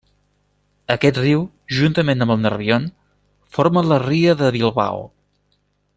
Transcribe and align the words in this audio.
Aquest 0.93 1.19
riu, 1.23 1.43
juntament 1.81 2.25
amb 2.27 2.35
el 2.37 2.41
Nerbion, 2.47 2.89
forma 3.59 3.87
la 3.91 4.03
ria 4.09 4.37
de 4.41 4.51
Bilbao. 4.57 5.07